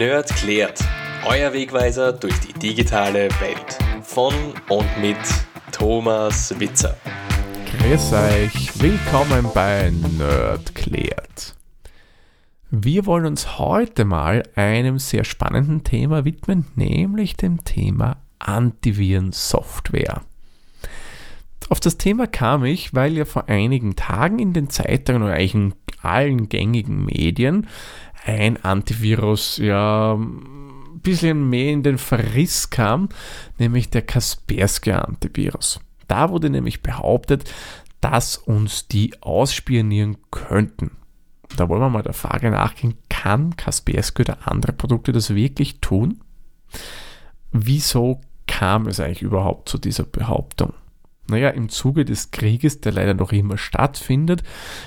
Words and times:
Nerd 0.00 0.34
klärt. 0.34 0.80
Euer 1.26 1.52
Wegweiser 1.52 2.14
durch 2.14 2.40
die 2.40 2.54
digitale 2.54 3.28
Welt. 3.38 3.78
Von 4.02 4.32
und 4.70 4.88
mit 4.98 5.18
Thomas 5.72 6.58
Witzer. 6.58 6.96
Grüß 7.66 8.14
euch, 8.14 8.80
willkommen 8.80 9.50
bei 9.52 9.92
Nerd 10.16 10.74
klärt. 10.74 11.54
Wir 12.70 13.04
wollen 13.04 13.26
uns 13.26 13.58
heute 13.58 14.06
mal 14.06 14.42
einem 14.54 14.98
sehr 14.98 15.24
spannenden 15.24 15.84
Thema 15.84 16.24
widmen, 16.24 16.64
nämlich 16.76 17.36
dem 17.36 17.62
Thema 17.64 18.22
Antivirensoftware. 18.38 20.22
Auf 21.68 21.78
das 21.78 21.98
Thema 21.98 22.26
kam 22.26 22.64
ich, 22.64 22.94
weil 22.94 23.18
ja 23.18 23.26
vor 23.26 23.50
einigen 23.50 23.96
Tagen 23.96 24.38
in 24.38 24.54
den 24.54 24.70
Zeitungen 24.70 25.22
oder 25.22 25.34
eigentlich 25.34 25.54
in 25.54 25.74
allen 26.02 26.48
gängigen 26.48 27.04
Medien 27.04 27.66
ein 28.24 28.62
Antivirus 28.64 29.56
ja 29.58 30.14
ein 30.14 31.00
bisschen 31.02 31.48
mehr 31.48 31.72
in 31.72 31.82
den 31.82 31.98
Verriss 31.98 32.70
kam, 32.70 33.08
nämlich 33.58 33.90
der 33.90 34.02
Kaspersky 34.02 34.92
Antivirus. 34.92 35.80
Da 36.08 36.30
wurde 36.30 36.50
nämlich 36.50 36.82
behauptet, 36.82 37.52
dass 38.00 38.36
uns 38.36 38.88
die 38.88 39.14
ausspionieren 39.22 40.16
könnten. 40.30 40.92
Da 41.56 41.68
wollen 41.68 41.80
wir 41.80 41.90
mal 41.90 42.02
der 42.02 42.12
Frage 42.12 42.50
nachgehen, 42.50 42.94
kann 43.08 43.56
Kaspersky 43.56 44.22
oder 44.22 44.48
andere 44.48 44.72
Produkte 44.72 45.12
das 45.12 45.34
wirklich 45.34 45.80
tun? 45.80 46.20
Wieso 47.52 48.20
kam 48.46 48.86
es 48.86 49.00
eigentlich 49.00 49.22
überhaupt 49.22 49.68
zu 49.68 49.78
dieser 49.78 50.04
Behauptung? 50.04 50.72
Naja, 51.30 51.50
im 51.50 51.68
Zuge 51.68 52.04
des 52.04 52.32
Krieges, 52.32 52.80
der 52.80 52.92
leider 52.92 53.14
noch 53.14 53.32
immer 53.32 53.56
stattfindet, 53.56 54.42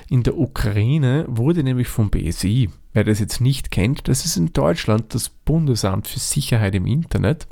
in 0.10 0.24
der 0.24 0.38
Ukraine 0.38 1.26
wurde 1.28 1.64
nämlich 1.64 1.88
vom 1.88 2.10
BSI, 2.10 2.70
wer 2.92 3.06
das 3.06 3.20
jetzt 3.20 3.40
nicht 3.40 3.72
kennt, 3.72 4.08
das 4.08 4.26
ist 4.26 4.36
in 4.36 4.52
Deutschland 4.52 5.14
das 5.16 5.30
Bundesamt 5.30 6.08
für 6.08 6.20
Sicherheit 6.20 6.76
im 6.76 6.86
Internet, 6.86 7.48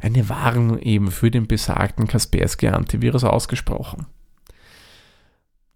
eine 0.00 0.28
Warnung 0.28 0.78
eben 0.78 1.10
für 1.10 1.30
den 1.30 1.46
besagten 1.46 2.06
Kaspersky 2.06 2.68
Antivirus 2.68 3.24
ausgesprochen. 3.24 4.06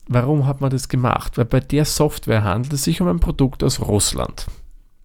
Warum 0.07 0.47
hat 0.47 0.63
man 0.63 0.71
das 0.71 0.89
gemacht? 0.89 1.37
Weil 1.37 1.45
bei 1.45 1.61
der 1.61 1.85
Software 1.85 2.45
handelt 2.45 2.73
es 2.73 2.85
sich 2.85 3.03
um 3.03 3.09
ein 3.09 3.21
Produkt 3.21 3.63
aus 3.63 3.81
Russland. 3.81 4.47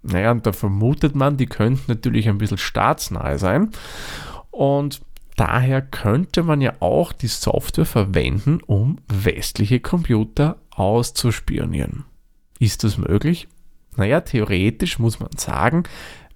Naja, 0.02 0.32
und 0.32 0.46
da 0.46 0.54
vermutet 0.54 1.14
man, 1.14 1.36
die 1.36 1.46
könnten 1.46 1.84
natürlich 1.88 2.30
ein 2.30 2.38
bisschen 2.38 2.58
staatsnahe 2.58 3.38
sein. 3.38 3.72
Und 4.50 5.02
daher 5.36 5.82
könnte 5.82 6.44
man 6.44 6.62
ja 6.62 6.74
auch 6.80 7.12
die 7.12 7.28
Software 7.28 7.86
verwenden, 7.86 8.60
um 8.66 8.98
westliche 9.08 9.80
Computer 9.80 10.58
auszuspionieren. 10.72 12.06
Ist 12.60 12.84
das 12.84 12.98
möglich? 12.98 13.48
Naja, 13.96 14.22
theoretisch 14.22 15.00
muss 15.00 15.20
man 15.20 15.30
sagen, 15.38 15.84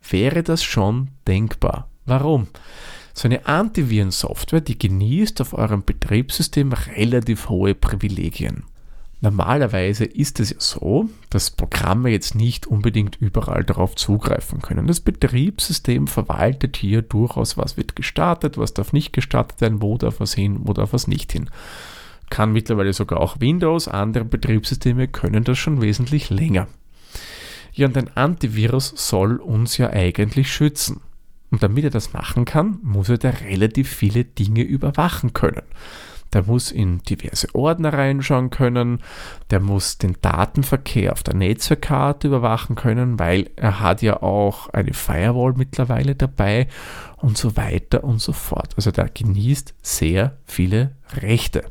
wäre 0.09 0.43
das 0.43 0.63
schon 0.63 1.09
denkbar. 1.27 1.89
Warum? 2.05 2.47
So 3.13 3.27
eine 3.27 3.45
Antivirensoftware, 3.47 4.61
die 4.61 4.77
genießt 4.77 5.41
auf 5.41 5.53
eurem 5.53 5.83
Betriebssystem 5.83 6.71
relativ 6.71 7.49
hohe 7.49 7.73
Privilegien. 7.73 8.63
Normalerweise 9.19 10.05
ist 10.05 10.39
es 10.39 10.51
ja 10.51 10.57
so, 10.59 11.09
dass 11.31 11.49
Programme 11.49 12.09
jetzt 12.09 12.35
nicht 12.35 12.67
unbedingt 12.67 13.15
überall 13.19 13.63
darauf 13.63 13.95
zugreifen 13.95 14.61
können. 14.61 14.85
Das 14.85 14.99
Betriebssystem 14.99 16.05
verwaltet 16.05 16.77
hier 16.77 17.01
durchaus, 17.01 17.57
was 17.57 17.77
wird 17.77 17.95
gestartet, 17.95 18.59
was 18.59 18.75
darf 18.75 18.93
nicht 18.93 19.13
gestartet 19.13 19.59
werden, 19.59 19.81
wo 19.81 19.97
darf 19.97 20.19
was 20.19 20.35
hin, 20.35 20.59
wo 20.63 20.73
darf 20.73 20.93
was 20.93 21.07
nicht 21.07 21.31
hin. 21.31 21.49
Kann 22.29 22.53
mittlerweile 22.53 22.93
sogar 22.93 23.19
auch 23.19 23.39
Windows, 23.39 23.87
andere 23.87 24.25
Betriebssysteme 24.25 25.07
können 25.07 25.43
das 25.43 25.57
schon 25.57 25.81
wesentlich 25.81 26.29
länger. 26.29 26.67
Ja, 27.73 27.87
und 27.87 27.97
ein 27.97 28.15
Antivirus 28.15 28.93
soll 28.95 29.37
uns 29.37 29.77
ja 29.77 29.89
eigentlich 29.89 30.51
schützen. 30.51 31.01
Und 31.49 31.63
damit 31.63 31.85
er 31.85 31.89
das 31.89 32.13
machen 32.13 32.45
kann, 32.45 32.79
muss 32.83 33.09
er 33.09 33.17
da 33.17 33.29
relativ 33.29 33.89
viele 33.89 34.25
Dinge 34.25 34.63
überwachen 34.63 35.33
können. 35.33 35.63
Der 36.33 36.43
muss 36.43 36.71
in 36.71 36.99
diverse 36.99 37.47
Ordner 37.53 37.93
reinschauen 37.93 38.49
können, 38.49 38.99
der 39.49 39.59
muss 39.59 39.97
den 39.97 40.17
Datenverkehr 40.21 41.13
auf 41.13 41.23
der 41.23 41.35
Netzwerkkarte 41.35 42.27
überwachen 42.27 42.75
können, 42.75 43.19
weil 43.19 43.49
er 43.55 43.79
hat 43.79 44.01
ja 44.01 44.21
auch 44.21 44.69
eine 44.69 44.93
Firewall 44.93 45.53
mittlerweile 45.55 46.15
dabei 46.15 46.67
und 47.17 47.37
so 47.37 47.55
weiter 47.55 48.03
und 48.03 48.21
so 48.21 48.33
fort. 48.33 48.73
Also 48.75 48.91
der 48.91 49.09
genießt 49.09 49.73
sehr 49.81 50.37
viele 50.45 50.95
Rechte. 51.15 51.63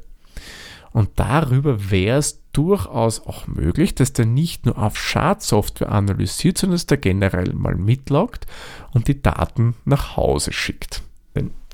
Und 0.96 1.10
darüber 1.16 1.90
wäre 1.90 2.16
es 2.16 2.40
durchaus 2.52 3.20
auch 3.26 3.46
möglich, 3.46 3.94
dass 3.94 4.14
der 4.14 4.24
nicht 4.24 4.64
nur 4.64 4.78
auf 4.78 4.96
Schadsoftware 4.96 5.92
analysiert, 5.92 6.56
sondern 6.56 6.76
dass 6.76 6.86
der 6.86 6.96
generell 6.96 7.52
mal 7.52 7.74
mitloggt 7.74 8.46
und 8.94 9.06
die 9.06 9.20
Daten 9.20 9.74
nach 9.84 10.16
Hause 10.16 10.54
schickt. 10.54 11.02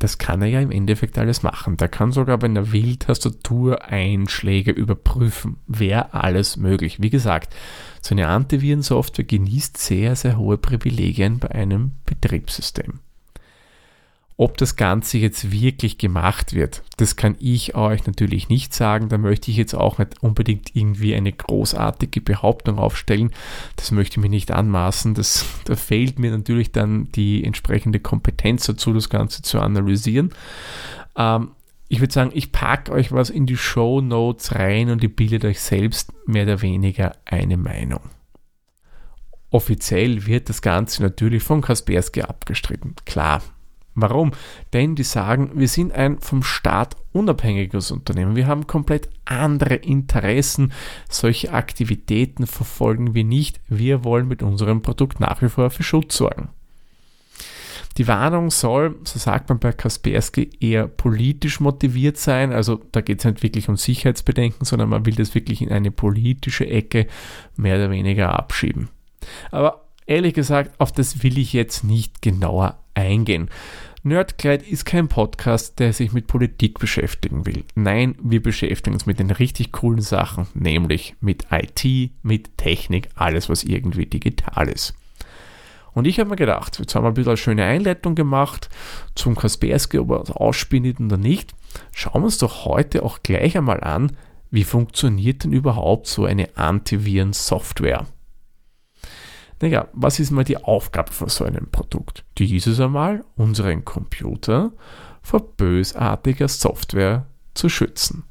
Das 0.03 0.19
kann 0.19 0.43
er 0.43 0.49
ja 0.49 0.61
im 0.61 0.73
Endeffekt 0.73 1.17
alles 1.17 1.45
machen. 1.45 1.77
Der 1.77 1.87
kann 1.87 2.11
sogar, 2.11 2.43
wenn 2.43 2.57
er 2.57 2.73
will, 2.73 2.97
Tastatureinschläge 2.97 4.73
überprüfen. 4.73 5.59
Wäre 5.69 6.13
alles 6.13 6.57
möglich. 6.57 7.01
Wie 7.01 7.09
gesagt, 7.09 7.55
so 8.01 8.17
eine 8.17 8.27
Antivirensoftware 8.27 9.25
genießt 9.25 9.79
sehr, 9.79 10.17
sehr 10.17 10.39
hohe 10.39 10.59
Privilegien 10.59 11.39
bei 11.39 11.53
einem 11.53 11.93
Betriebssystem. 12.05 12.99
Ob 14.43 14.57
das 14.59 14.75
Ganze 14.75 15.19
jetzt 15.19 15.53
wirklich 15.53 15.99
gemacht 15.99 16.53
wird, 16.53 16.83
das 16.97 17.15
kann 17.15 17.37
ich 17.39 17.77
euch 17.77 18.09
natürlich 18.09 18.49
nicht 18.49 18.75
sagen. 18.75 19.09
Da 19.09 19.17
möchte 19.17 19.53
ich 19.53 19.57
jetzt 19.57 19.73
auch 19.73 19.99
nicht 19.99 20.21
unbedingt 20.21 20.75
irgendwie 20.75 21.15
eine 21.15 21.31
großartige 21.31 22.21
Behauptung 22.21 22.81
aufstellen. 22.81 23.31
Das 23.77 23.93
möchte 23.93 24.15
ich 24.15 24.21
mir 24.21 24.29
nicht 24.29 24.51
anmaßen. 24.51 25.15
Das, 25.15 25.47
da 25.67 25.77
fehlt 25.77 26.19
mir 26.19 26.33
natürlich 26.33 26.73
dann 26.73 27.09
die 27.13 27.45
entsprechende 27.45 28.01
Kompetenz 28.01 28.67
dazu, 28.67 28.93
das 28.93 29.09
Ganze 29.09 29.43
zu 29.43 29.61
analysieren. 29.61 30.35
Ähm, 31.17 31.53
ich 31.87 32.01
würde 32.01 32.13
sagen, 32.13 32.33
ich 32.35 32.51
packe 32.51 32.91
euch 32.91 33.13
was 33.13 33.31
in 33.31 33.47
die 33.47 33.57
Show 33.57 34.01
Notes 34.01 34.57
rein 34.57 34.91
und 34.91 35.05
ihr 35.05 35.15
bildet 35.15 35.45
euch 35.45 35.61
selbst 35.61 36.13
mehr 36.27 36.43
oder 36.43 36.63
weniger 36.63 37.13
eine 37.27 37.57
Meinung. 37.57 38.01
Offiziell 39.51 40.27
wird 40.27 40.49
das 40.49 40.63
Ganze 40.63 41.01
natürlich 41.05 41.45
von 41.45 41.61
Kaspersky 41.61 42.23
abgestritten. 42.23 42.97
Klar, 43.05 43.41
Warum? 43.95 44.33
Denn 44.73 44.95
die 44.95 45.03
sagen, 45.03 45.51
wir 45.55 45.69
sind 45.69 45.93
ein 45.93 46.19
vom 46.21 46.43
Staat 46.43 46.97
unabhängiges 47.13 47.91
Unternehmen. 47.91 48.37
Wir 48.37 48.47
haben 48.47 48.67
komplett 48.67 49.11
andere 49.27 49.75
Interessen. 49.75 50.73
Solche 51.11 51.53
Aktivitäten 51.53 52.47
verfolgen 52.47 53.15
wir 53.15 53.25
nicht. 53.25 53.61
Wir 53.69 54.03
wollen 54.05 54.29
mit 54.29 54.43
unserem 54.43 54.81
Produkt 54.81 55.21
nach 55.21 55.43
wie 55.43 55.49
vor 55.49 55.71
für 55.71 55.83
Schutz 55.83 56.17
sorgen. 56.17 56.49
Die 57.99 58.09
Warnung 58.09 58.51
soll, 58.51 58.97
so 59.05 59.19
sagt 59.19 59.51
man 59.51 59.59
bei 59.59 59.73
Kaspersky, 59.73 60.51
eher 60.61 60.89
politisch 60.89 61.61
motiviert 61.61 62.17
sein. 62.17 62.53
Also 62.53 62.81
da 62.93 63.03
geht 63.03 63.19
es 63.19 63.25
nicht 63.27 63.43
wirklich 63.43 63.69
um 63.69 63.77
Sicherheitsbedenken, 63.77 64.65
sondern 64.65 64.89
man 64.89 65.05
will 65.05 65.15
das 65.15 65.35
wirklich 65.35 65.61
in 65.61 65.71
eine 65.71 65.91
politische 65.91 66.67
Ecke 66.67 67.07
mehr 67.57 67.77
oder 67.77 67.91
weniger 67.91 68.39
abschieben. 68.39 68.89
Aber 69.51 69.85
ehrlich 70.07 70.33
gesagt, 70.33 70.81
auf 70.81 70.91
das 70.91 71.23
will 71.23 71.37
ich 71.37 71.53
jetzt 71.53 71.85
nicht 71.85 72.23
genauer 72.23 72.82
eingehen. 72.95 73.49
Nerdkleid 74.05 74.67
ist 74.67 74.85
kein 74.85 75.07
Podcast, 75.07 75.79
der 75.79 75.93
sich 75.93 76.13
mit 76.13 76.27
Politik 76.27 76.81
beschäftigen 76.81 77.47
will. 77.47 77.65
Nein, 77.77 78.17
wir 78.21 78.43
beschäftigen 78.43 78.95
uns 78.95 79.07
mit 79.07 79.21
den 79.21 79.31
richtig 79.31 79.71
coolen 79.71 80.01
Sachen, 80.01 80.49
nämlich 80.55 81.15
mit 81.21 81.47
IT, 81.53 82.11
mit 82.23 82.59
Technik, 82.59 83.09
alles 83.15 83.49
was 83.49 83.63
irgendwie 83.63 84.07
digital 84.07 84.69
ist. 84.69 84.95
Und 85.95 86.07
ich 86.07 86.19
habe 86.19 86.31
mir 86.31 86.37
gedacht, 86.37 86.79
jetzt 86.79 86.95
haben 86.95 87.05
wir 87.05 87.09
ein 87.09 87.15
bisschen 87.15 87.31
eine 87.31 87.37
schöne 87.37 87.65
Einleitung 87.65 88.15
gemacht 88.15 88.71
zum 89.15 89.37
Kaspersky, 89.37 89.99
ob 89.99 90.11
er 90.11 90.41
ausspinnet 90.41 90.99
oder 90.99 91.17
nicht. 91.17 91.55
Schauen 91.95 92.23
wir 92.23 92.27
uns 92.27 92.39
doch 92.39 92.65
heute 92.65 93.05
auch 93.05 93.21
gleich 93.23 93.57
einmal 93.57 93.83
an, 93.83 94.17
wie 94.51 94.65
funktioniert 94.65 95.45
denn 95.45 95.53
überhaupt 95.53 96.07
so 96.07 96.25
eine 96.25 96.57
Antiviren-Software. 96.57 98.07
Naja, 99.63 99.87
was 99.93 100.19
ist 100.19 100.33
mal 100.33 100.43
die 100.43 100.59
Aufgabe 100.59 101.13
von 101.13 101.29
so 101.29 101.45
einem 101.45 101.69
Produkt? 101.71 102.25
Dieses 102.37 102.81
einmal, 102.81 103.25
unseren 103.37 103.85
Computer 103.85 104.73
vor 105.23 105.57
bösartiger 105.57 106.49
Software 106.49 107.27
zu 107.55 107.69
schützen. 107.69 108.25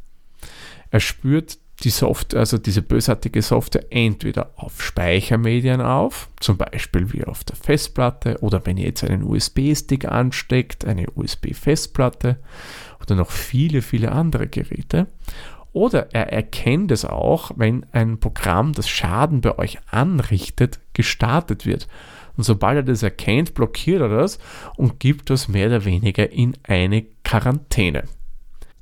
Er 0.89 0.99
spürt 0.99 1.57
die 1.85 1.89
Software, 1.89 2.41
also 2.41 2.57
diese 2.57 2.81
bösartige 2.81 3.41
Software, 3.41 3.85
entweder 3.91 4.51
auf 4.57 4.83
Speichermedien 4.83 5.79
auf, 5.79 6.27
zum 6.41 6.57
Beispiel 6.57 7.13
wie 7.13 7.23
auf 7.23 7.45
der 7.45 7.55
Festplatte, 7.55 8.37
oder 8.41 8.65
wenn 8.65 8.75
ihr 8.75 8.87
jetzt 8.87 9.05
einen 9.05 9.23
USB-Stick 9.23 10.03
ansteckt, 10.05 10.83
eine 10.83 11.09
USB-Festplatte 11.11 12.39
oder 12.99 13.15
noch 13.15 13.31
viele, 13.31 13.81
viele 13.81 14.11
andere 14.11 14.47
Geräte. 14.49 15.07
Oder 15.73 16.13
er 16.13 16.31
erkennt 16.33 16.91
es 16.91 17.05
auch, 17.05 17.51
wenn 17.55 17.85
ein 17.93 18.19
Programm, 18.19 18.73
das 18.73 18.89
Schaden 18.89 19.41
bei 19.41 19.57
euch 19.57 19.79
anrichtet, 19.89 20.79
gestartet 20.93 21.65
wird. 21.65 21.87
Und 22.35 22.43
sobald 22.43 22.77
er 22.77 22.83
das 22.83 23.03
erkennt, 23.03 23.53
blockiert 23.53 24.01
er 24.01 24.09
das 24.09 24.39
und 24.75 24.99
gibt 24.99 25.29
das 25.29 25.47
mehr 25.47 25.67
oder 25.67 25.85
weniger 25.85 26.31
in 26.31 26.57
eine 26.63 27.03
Quarantäne. 27.23 28.03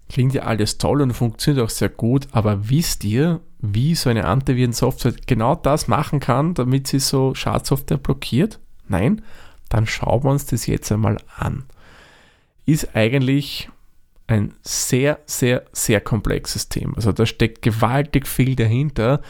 Klingt 0.07 0.33
ja 0.33 0.43
alles 0.43 0.79
toll 0.79 1.01
und 1.01 1.13
funktioniert 1.13 1.63
auch 1.63 1.69
sehr 1.69 1.89
gut, 1.89 2.27
aber 2.31 2.69
wisst 2.69 3.03
ihr, 3.03 3.41
wie 3.59 3.93
so 3.93 4.09
eine 4.09 4.25
Antivirensoftware 4.25 5.13
genau 5.27 5.55
das 5.55 5.87
machen 5.87 6.19
kann, 6.19 6.55
damit 6.55 6.87
sie 6.87 6.99
so 6.99 7.35
Schadsoftware 7.35 7.97
blockiert? 7.97 8.59
Nein, 8.87 9.21
dann 9.69 9.85
schauen 9.85 10.23
wir 10.23 10.31
uns 10.31 10.47
das 10.47 10.65
jetzt 10.65 10.91
einmal 10.91 11.17
an. 11.37 11.65
Ist 12.65 12.95
eigentlich 12.95 13.69
ein 14.29 14.53
sehr, 14.61 15.19
sehr, 15.25 15.63
sehr 15.71 16.01
komplexes 16.01 16.69
Thema. 16.69 16.95
Also 16.95 17.11
da 17.11 17.25
steckt 17.25 17.61
gewaltig 17.61 18.27
viel 18.27 18.55
dahinter. 18.55 19.21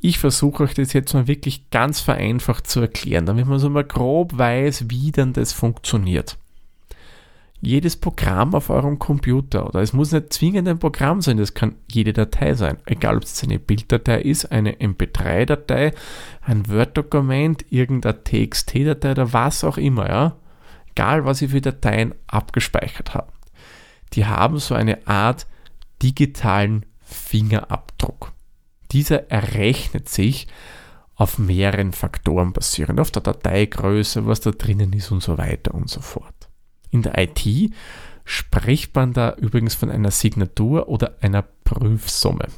Ich 0.00 0.18
versuche 0.18 0.62
euch 0.62 0.74
das 0.74 0.92
jetzt 0.92 1.14
mal 1.14 1.26
wirklich 1.26 1.70
ganz 1.70 2.00
vereinfacht 2.00 2.68
zu 2.68 2.80
erklären, 2.80 3.26
damit 3.26 3.46
man 3.46 3.58
so 3.58 3.68
mal 3.68 3.84
grob 3.84 4.38
weiß, 4.38 4.84
wie 4.88 5.10
dann 5.10 5.32
das 5.32 5.52
funktioniert. 5.52 6.38
Jedes 7.60 7.96
Programm 7.96 8.54
auf 8.54 8.70
eurem 8.70 8.98
Computer, 8.98 9.66
oder 9.66 9.80
es 9.80 9.92
muss 9.92 10.12
nicht 10.12 10.32
zwingend 10.32 10.68
ein 10.68 10.78
Programm 10.78 11.22
sein, 11.22 11.38
das 11.38 11.54
kann 11.54 11.74
jede 11.90 12.12
Datei 12.12 12.54
sein, 12.54 12.76
egal 12.84 13.16
ob 13.16 13.24
es 13.24 13.42
eine 13.42 13.58
Bilddatei 13.58 14.20
ist, 14.20 14.52
eine 14.52 14.74
MP3-Datei, 14.74 15.92
ein 16.42 16.68
Word-Dokument, 16.68 17.64
irgendeine 17.70 18.22
TXT-Datei 18.22 19.12
oder 19.12 19.32
was 19.32 19.64
auch 19.64 19.78
immer, 19.78 20.08
ja. 20.08 20.36
Egal, 20.90 21.24
was 21.24 21.42
ihr 21.42 21.48
für 21.48 21.60
Dateien 21.60 22.14
abgespeichert 22.26 23.14
habt. 23.14 23.35
Die 24.12 24.26
haben 24.26 24.58
so 24.58 24.74
eine 24.74 25.06
Art 25.06 25.46
digitalen 26.02 26.86
Fingerabdruck. 27.02 28.32
Dieser 28.92 29.30
errechnet 29.30 30.08
sich 30.08 30.46
auf 31.14 31.38
mehreren 31.38 31.92
Faktoren 31.92 32.52
basierend, 32.52 33.00
auf 33.00 33.10
der 33.10 33.22
Dateigröße, 33.22 34.26
was 34.26 34.40
da 34.40 34.50
drinnen 34.50 34.92
ist 34.92 35.10
und 35.10 35.22
so 35.22 35.38
weiter 35.38 35.74
und 35.74 35.88
so 35.88 36.00
fort. 36.00 36.34
In 36.90 37.02
der 37.02 37.18
IT 37.18 37.72
spricht 38.24 38.94
man 38.94 39.12
da 39.12 39.34
übrigens 39.34 39.74
von 39.74 39.90
einer 39.90 40.10
Signatur 40.10 40.88
oder 40.88 41.16
einer 41.20 41.42
Prüfsumme. 41.42 42.48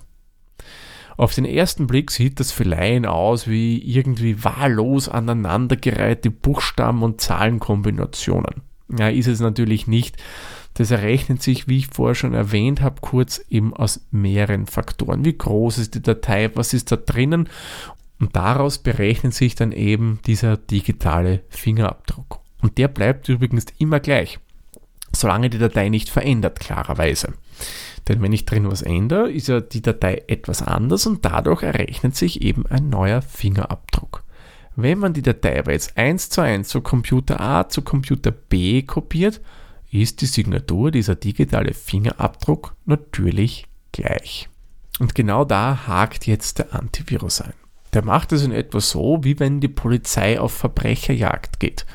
Auf 1.16 1.34
den 1.34 1.44
ersten 1.44 1.86
Blick 1.86 2.10
sieht 2.10 2.40
das 2.40 2.52
für 2.52 2.62
Laien 2.62 3.04
aus 3.04 3.48
wie 3.48 3.78
irgendwie 3.78 4.44
wahllos 4.44 5.08
aneinandergereihte 5.08 6.30
Buchstaben- 6.30 7.02
und 7.02 7.20
Zahlenkombinationen. 7.20 8.62
Ja, 8.96 9.08
ist 9.08 9.26
es 9.26 9.40
natürlich 9.40 9.86
nicht. 9.86 10.16
Das 10.78 10.92
errechnet 10.92 11.42
sich, 11.42 11.66
wie 11.66 11.78
ich 11.78 11.88
vorher 11.88 12.14
schon 12.14 12.34
erwähnt 12.34 12.82
habe, 12.82 13.00
kurz 13.00 13.44
eben 13.50 13.75
aus 13.75 14.06
mehreren 14.12 14.66
Faktoren. 14.66 15.25
Wie 15.25 15.36
groß 15.36 15.76
ist 15.78 15.96
die 15.96 16.02
Datei, 16.02 16.52
was 16.54 16.72
ist 16.72 16.92
da 16.92 16.96
drinnen? 16.96 17.48
Und 18.20 18.36
daraus 18.36 18.78
berechnet 18.78 19.34
sich 19.34 19.56
dann 19.56 19.72
eben 19.72 20.20
dieser 20.25 20.56
digitale 20.56 21.40
Fingerabdruck. 21.48 22.38
Und 22.62 22.78
der 22.78 22.86
bleibt 22.86 23.28
übrigens 23.28 23.66
immer 23.78 23.98
gleich, 23.98 24.38
solange 25.12 25.50
die 25.50 25.58
Datei 25.58 25.88
nicht 25.88 26.10
verändert, 26.10 26.60
klarerweise. 26.60 27.32
Denn 28.06 28.22
wenn 28.22 28.32
ich 28.32 28.46
drin 28.46 28.70
was 28.70 28.82
ändere, 28.82 29.32
ist 29.32 29.48
ja 29.48 29.60
die 29.60 29.82
Datei 29.82 30.22
etwas 30.28 30.62
anders 30.62 31.06
und 31.08 31.24
dadurch 31.24 31.64
errechnet 31.64 32.14
sich 32.14 32.40
eben 32.42 32.66
ein 32.66 32.88
neuer 32.88 33.20
Fingerabdruck. 33.20 34.22
Wenn 34.76 35.00
man 35.00 35.12
die 35.12 35.22
Datei 35.22 35.58
aber 35.58 35.72
jetzt 35.72 35.98
eins 35.98 36.31
zu 36.31 36.40
eins 36.40 36.69
zu 36.69 36.82
Computer 36.82 37.40
A 37.40 37.69
zu 37.69 37.82
Computer 37.82 38.31
B 38.31 38.82
kopiert, 38.82 39.40
ist 39.90 40.20
die 40.20 40.26
Signatur, 40.26 40.90
dieser 40.90 41.14
digitale 41.14 41.75
Fingerabdruck, 41.75 42.75
natürlich 42.85 43.67
gleich. 43.93 44.49
Und 44.99 45.14
genau 45.14 45.44
da 45.44 45.87
hakt 45.87 46.26
jetzt 46.26 46.58
der 46.58 46.75
Antivirus 46.75 47.40
ein. 47.40 47.55
Der 47.94 48.05
macht 48.05 48.32
es 48.32 48.43
in 48.43 48.52
etwa 48.52 48.81
so, 48.81 49.20
wie 49.23 49.38
wenn 49.40 49.61
die 49.61 49.69
Polizei 49.69 50.38
auf 50.38 50.52
Verbrecherjagd 50.52 51.58
geht. 51.58 51.87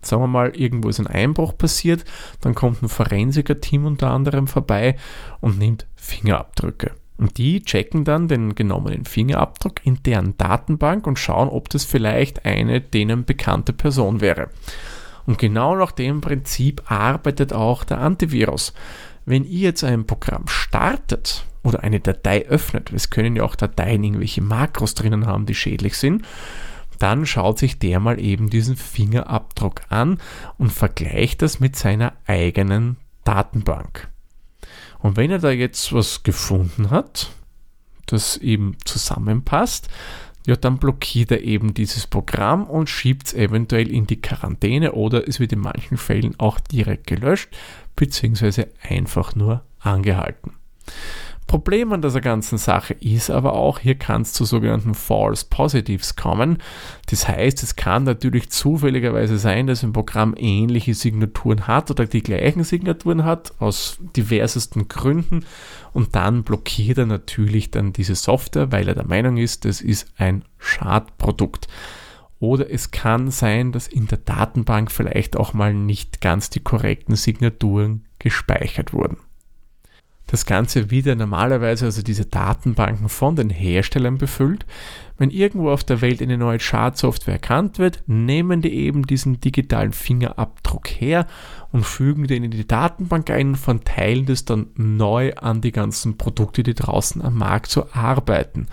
Sagen 0.00 0.22
wir 0.22 0.28
mal, 0.28 0.54
irgendwo 0.54 0.88
ist 0.88 1.00
ein 1.00 1.06
Einbruch 1.06 1.56
passiert, 1.56 2.04
dann 2.40 2.54
kommt 2.54 2.82
ein 2.82 2.88
Forensiker-Team 2.88 3.86
unter 3.86 4.10
anderem 4.10 4.46
vorbei 4.46 4.96
und 5.40 5.58
nimmt 5.58 5.86
Fingerabdrücke. 5.96 6.92
Und 7.16 7.38
die 7.38 7.62
checken 7.62 8.04
dann 8.04 8.28
den 8.28 8.54
genommenen 8.54 9.04
Fingerabdruck 9.04 9.84
in 9.86 10.02
deren 10.02 10.36
Datenbank 10.36 11.06
und 11.06 11.18
schauen, 11.18 11.48
ob 11.48 11.68
das 11.70 11.84
vielleicht 11.84 12.44
eine 12.44 12.80
denen 12.80 13.24
bekannte 13.24 13.72
Person 13.72 14.20
wäre. 14.20 14.50
Und 15.26 15.38
genau 15.38 15.74
nach 15.74 15.92
dem 15.92 16.20
Prinzip 16.20 16.90
arbeitet 16.90 17.52
auch 17.52 17.84
der 17.84 17.98
Antivirus. 17.98 18.74
Wenn 19.24 19.44
ihr 19.44 19.60
jetzt 19.60 19.84
ein 19.84 20.06
Programm 20.06 20.48
startet 20.48 21.46
oder 21.62 21.82
eine 21.82 22.00
Datei 22.00 22.46
öffnet, 22.46 22.92
es 22.92 23.10
können 23.10 23.36
ja 23.36 23.42
auch 23.44 23.54
Dateien 23.54 24.04
irgendwelche 24.04 24.42
Makros 24.42 24.94
drinnen 24.94 25.26
haben, 25.26 25.46
die 25.46 25.54
schädlich 25.54 25.96
sind, 25.96 26.26
dann 26.98 27.26
schaut 27.26 27.58
sich 27.58 27.78
der 27.78 28.00
mal 28.00 28.20
eben 28.20 28.50
diesen 28.50 28.76
Fingerabdruck 28.76 29.82
an 29.88 30.18
und 30.58 30.72
vergleicht 30.72 31.42
das 31.42 31.58
mit 31.58 31.74
seiner 31.76 32.12
eigenen 32.26 32.96
Datenbank. 33.24 34.08
Und 35.00 35.16
wenn 35.16 35.30
er 35.30 35.38
da 35.38 35.50
jetzt 35.50 35.92
was 35.92 36.22
gefunden 36.22 36.90
hat, 36.90 37.30
das 38.06 38.36
eben 38.36 38.76
zusammenpasst, 38.84 39.88
ja, 40.46 40.56
dann 40.56 40.78
blockiert 40.78 41.30
er 41.30 41.42
eben 41.42 41.72
dieses 41.72 42.06
Programm 42.06 42.64
und 42.64 42.90
schiebt 42.90 43.28
es 43.28 43.34
eventuell 43.34 43.90
in 43.90 44.06
die 44.06 44.20
Quarantäne 44.20 44.92
oder 44.92 45.26
es 45.26 45.40
wird 45.40 45.52
in 45.52 45.60
manchen 45.60 45.96
Fällen 45.96 46.38
auch 46.38 46.60
direkt 46.60 47.06
gelöscht 47.06 47.48
bzw. 47.96 48.66
einfach 48.82 49.34
nur 49.34 49.62
angehalten. 49.78 50.52
Problem 51.46 51.92
an 51.92 52.00
dieser 52.00 52.22
ganzen 52.22 52.56
Sache 52.56 52.94
ist 52.94 53.30
aber 53.30 53.52
auch, 53.52 53.78
hier 53.78 53.96
kann 53.96 54.22
es 54.22 54.32
zu 54.32 54.44
sogenannten 54.44 54.94
False 54.94 55.44
Positives 55.48 56.16
kommen. 56.16 56.58
Das 57.10 57.28
heißt, 57.28 57.62
es 57.62 57.76
kann 57.76 58.04
natürlich 58.04 58.50
zufälligerweise 58.50 59.38
sein, 59.38 59.66
dass 59.66 59.82
ein 59.82 59.92
Programm 59.92 60.34
ähnliche 60.36 60.94
Signaturen 60.94 61.66
hat 61.66 61.90
oder 61.90 62.06
die 62.06 62.22
gleichen 62.22 62.64
Signaturen 62.64 63.24
hat, 63.24 63.52
aus 63.58 63.98
diversesten 64.16 64.88
Gründen. 64.88 65.44
Und 65.92 66.16
dann 66.16 66.44
blockiert 66.44 66.98
er 66.98 67.06
natürlich 67.06 67.70
dann 67.70 67.92
diese 67.92 68.14
Software, 68.14 68.72
weil 68.72 68.88
er 68.88 68.94
der 68.94 69.06
Meinung 69.06 69.36
ist, 69.36 69.66
das 69.66 69.82
ist 69.82 70.08
ein 70.16 70.44
Schadprodukt. 70.58 71.68
Oder 72.40 72.70
es 72.70 72.90
kann 72.90 73.30
sein, 73.30 73.70
dass 73.70 73.86
in 73.86 74.06
der 74.06 74.18
Datenbank 74.18 74.90
vielleicht 74.90 75.36
auch 75.36 75.52
mal 75.52 75.74
nicht 75.74 76.20
ganz 76.20 76.48
die 76.48 76.60
korrekten 76.60 77.16
Signaturen 77.16 78.06
gespeichert 78.18 78.92
wurden 78.92 79.18
das 80.26 80.46
Ganze 80.46 80.90
wieder 80.90 81.14
normalerweise, 81.14 81.84
also 81.84 82.02
diese 82.02 82.24
Datenbanken 82.24 83.08
von 83.08 83.36
den 83.36 83.50
Herstellern 83.50 84.18
befüllt. 84.18 84.64
Wenn 85.16 85.30
irgendwo 85.30 85.70
auf 85.70 85.84
der 85.84 86.00
Welt 86.00 86.20
eine 86.22 86.38
neue 86.38 86.58
Schadsoftware 86.58 87.34
erkannt 87.34 87.78
wird, 87.78 88.02
nehmen 88.06 88.62
die 88.62 88.74
eben 88.74 89.06
diesen 89.06 89.40
digitalen 89.40 89.92
Fingerabdruck 89.92 90.88
her 90.88 91.26
und 91.72 91.84
fügen 91.84 92.26
den 92.26 92.42
in 92.42 92.50
die 92.50 92.66
Datenbank 92.66 93.30
ein 93.30 93.48
und 93.48 93.56
verteilen 93.56 94.26
das 94.26 94.44
dann 94.44 94.68
neu 94.76 95.34
an 95.34 95.60
die 95.60 95.72
ganzen 95.72 96.16
Produkte, 96.16 96.62
die 96.62 96.74
draußen 96.74 97.22
am 97.22 97.38
Markt 97.38 97.70
so 97.70 97.86
arbeiten. 97.92 98.66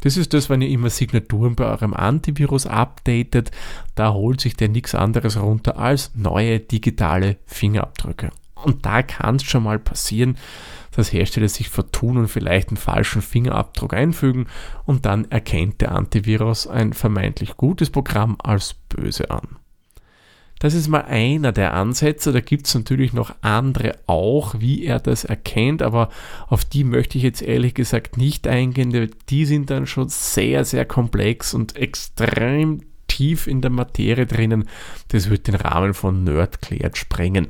Das 0.00 0.18
ist 0.18 0.34
das, 0.34 0.50
wenn 0.50 0.60
ihr 0.60 0.68
immer 0.68 0.90
Signaturen 0.90 1.54
bei 1.54 1.64
eurem 1.64 1.94
Antivirus 1.94 2.66
updatet, 2.66 3.50
da 3.94 4.12
holt 4.12 4.40
sich 4.40 4.54
der 4.54 4.68
nichts 4.68 4.94
anderes 4.94 5.40
runter 5.40 5.78
als 5.78 6.12
neue 6.14 6.60
digitale 6.60 7.38
Fingerabdrücke. 7.46 8.30
Und 8.54 8.84
da 8.84 9.02
kann 9.02 9.36
es 9.36 9.44
schon 9.44 9.62
mal 9.62 9.78
passieren, 9.78 10.36
dass 10.96 11.12
Hersteller 11.12 11.48
sich 11.48 11.68
vertun 11.68 12.16
und 12.16 12.28
vielleicht 12.28 12.68
einen 12.68 12.76
falschen 12.76 13.22
Fingerabdruck 13.22 13.94
einfügen 13.94 14.46
und 14.84 15.06
dann 15.06 15.30
erkennt 15.30 15.80
der 15.80 15.92
Antivirus 15.92 16.66
ein 16.66 16.92
vermeintlich 16.92 17.56
gutes 17.56 17.90
Programm 17.90 18.36
als 18.42 18.74
böse 18.88 19.30
an. 19.30 19.56
Das 20.60 20.72
ist 20.72 20.88
mal 20.88 21.02
einer 21.02 21.52
der 21.52 21.74
Ansätze. 21.74 22.32
Da 22.32 22.40
gibt 22.40 22.66
es 22.66 22.74
natürlich 22.74 23.12
noch 23.12 23.34
andere 23.42 23.98
auch, 24.06 24.54
wie 24.60 24.84
er 24.84 24.98
das 24.98 25.24
erkennt, 25.24 25.82
aber 25.82 26.08
auf 26.48 26.64
die 26.64 26.84
möchte 26.84 27.18
ich 27.18 27.24
jetzt 27.24 27.42
ehrlich 27.42 27.74
gesagt 27.74 28.16
nicht 28.16 28.46
eingehen. 28.46 29.10
Die 29.28 29.44
sind 29.44 29.68
dann 29.68 29.86
schon 29.86 30.08
sehr, 30.08 30.64
sehr 30.64 30.86
komplex 30.86 31.52
und 31.52 31.76
extrem 31.76 32.80
tief 33.08 33.46
in 33.46 33.60
der 33.60 33.70
Materie 33.70 34.26
drinnen. 34.26 34.68
Das 35.08 35.28
wird 35.28 35.48
den 35.48 35.54
Rahmen 35.56 35.92
von 35.92 36.24
Nerdklärt 36.24 36.96
sprengen. 36.96 37.48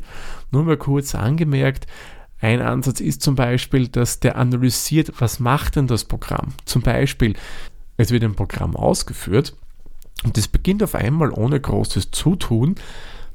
Nur 0.51 0.65
mal 0.65 0.77
kurz 0.77 1.15
angemerkt, 1.15 1.87
ein 2.45 2.61
Ansatz 2.61 3.01
ist 3.01 3.23
zum 3.23 3.35
Beispiel, 3.35 3.89
dass 3.89 4.21
der 4.21 4.37
analysiert, 4.37 5.13
was 5.19 5.41
macht 5.41 5.77
denn 5.77 5.87
das 5.87 6.05
Programm. 6.05 6.55
Zum 6.65 6.83
Beispiel, 6.83 7.35
es 7.97 8.11
wird 8.11 8.25
ein 8.25 8.35
Programm 8.35 8.77
ausgeführt 8.77 9.57
und 10.25 10.37
es 10.37 10.49
beginnt 10.49 10.83
auf 10.83 10.95
einmal 10.95 11.31
ohne 11.31 11.59
großes 11.59 12.11
Zutun, 12.11 12.77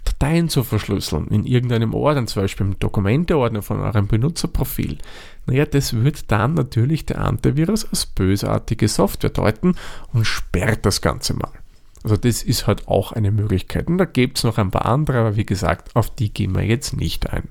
Dateien 0.05 0.49
zu 0.49 0.63
verschlüsseln 0.63 1.27
in 1.27 1.45
irgendeinem 1.45 1.93
Ordner, 1.93 2.25
zum 2.25 2.43
Beispiel 2.43 2.67
im 2.67 2.79
Dokumenteordner 2.79 3.61
von 3.61 3.79
eurem 3.79 4.07
Benutzerprofil. 4.07 4.97
Naja, 5.45 5.65
das 5.65 5.93
wird 5.93 6.31
dann 6.31 6.53
natürlich 6.53 7.05
der 7.05 7.19
Antivirus 7.19 7.85
als 7.85 8.05
bösartige 8.05 8.87
Software 8.87 9.29
deuten 9.29 9.75
und 10.13 10.25
sperrt 10.25 10.85
das 10.85 11.01
Ganze 11.01 11.33
mal. 11.33 11.51
Also 12.03 12.15
das 12.15 12.43
ist 12.43 12.65
halt 12.65 12.87
auch 12.87 13.11
eine 13.11 13.31
Möglichkeit. 13.31 13.87
Und 13.87 13.97
da 13.97 14.05
gibt 14.05 14.37
es 14.37 14.43
noch 14.43 14.57
ein 14.57 14.71
paar 14.71 14.85
andere, 14.85 15.19
aber 15.19 15.35
wie 15.35 15.45
gesagt, 15.45 15.95
auf 15.95 16.09
die 16.09 16.33
gehen 16.33 16.55
wir 16.55 16.63
jetzt 16.63 16.95
nicht 16.95 17.29
ein. 17.29 17.49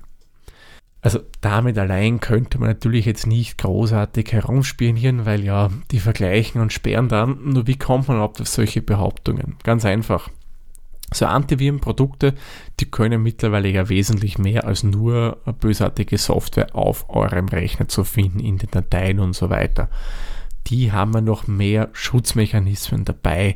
Also 1.01 1.19
damit 1.39 1.77
allein 1.77 2.19
könnte 2.19 2.59
man 2.59 2.69
natürlich 2.69 3.05
jetzt 3.05 3.25
nicht 3.25 3.57
großartig 3.57 4.33
herumspionieren, 4.33 5.25
weil 5.25 5.43
ja, 5.43 5.69
die 5.91 5.99
vergleichen 5.99 6.61
und 6.61 6.73
sperren 6.73 7.07
dann. 7.07 7.39
Nur 7.43 7.67
wie 7.67 7.77
kommt 7.77 8.07
man 8.07 8.17
überhaupt 8.17 8.41
auf 8.41 8.47
solche 8.47 8.81
Behauptungen? 8.81 9.55
Ganz 9.63 9.85
einfach. 9.85 10.29
So 11.11 11.25
Antivirenprodukte, 11.25 12.35
die 12.79 12.91
können 12.91 13.23
mittlerweile 13.23 13.69
ja 13.69 13.89
wesentlich 13.89 14.37
mehr 14.37 14.67
als 14.67 14.83
nur 14.83 15.37
bösartige 15.59 16.17
Software 16.17 16.75
auf 16.75 17.09
eurem 17.09 17.47
Rechner 17.47 17.87
zu 17.87 18.03
finden, 18.03 18.39
in 18.39 18.57
den 18.57 18.69
Dateien 18.69 19.19
und 19.19 19.33
so 19.33 19.49
weiter. 19.49 19.89
Die 20.67 20.91
haben 20.91 21.13
ja 21.13 21.21
noch 21.21 21.47
mehr 21.47 21.89
Schutzmechanismen 21.93 23.05
dabei 23.05 23.55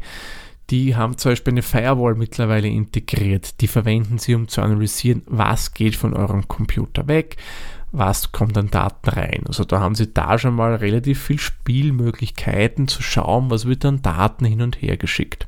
Die 0.70 0.96
haben 0.96 1.17
zum 1.17 1.32
Beispiel 1.32 1.53
eine 1.53 1.62
Firewall 1.62 2.15
mittlerweile 2.15 2.67
integriert. 2.67 3.62
Die 3.62 3.67
verwenden 3.67 4.17
sie, 4.17 4.34
um 4.36 4.48
zu 4.48 4.62
analysieren, 4.62 5.24
was 5.25 5.74
geht 5.74 5.96
von 5.96 6.13
eurem 6.13 6.48
Computer 6.48 7.08
weg, 7.08 7.38
was 7.91 8.32
kommt 8.32 8.58
an 8.58 8.72
Daten 8.72 9.10
rein. 9.10 9.43
Also 9.48 9.65
da 9.65 9.79
haben 9.79 9.96
sie 9.96 10.13
da 10.13 10.39
schon 10.39 10.55
mal 10.55 10.75
relativ 10.75 11.22
viel 11.22 11.39
Spielmöglichkeiten 11.39 12.88
zu 12.88 13.01
schauen, 13.01 13.50
was 13.50 13.65
wird 13.65 13.86
an 13.86 14.01
Daten 14.01 14.46
hin 14.46 14.62
und 14.62 14.82
her 14.82 14.98
geschickt. 14.98 15.48